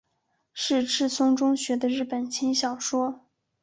[0.51, 3.21] 是赤松中学的日本轻小说。